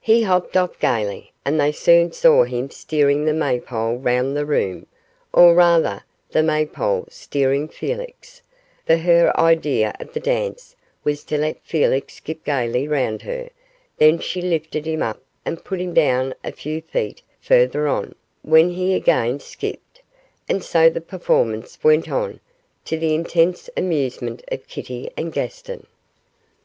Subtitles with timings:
[0.00, 4.86] He hopped off gaily, and they soon saw him steering the maypole round the room,
[5.32, 8.42] or rather, the maypole steered Felix,
[8.84, 13.48] for her idea of the dance was to let Felix skip gaily round her;
[13.98, 18.70] then she lifted him up and put him down a few feet further on, when
[18.70, 20.02] he again skipped,
[20.48, 22.40] and so the performance went on,
[22.84, 25.86] to the intense amusement of Kitty and Gaston.